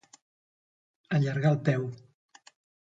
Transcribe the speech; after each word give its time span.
Allargar 1.19 1.53
el 1.57 1.61
peu. 1.69 1.89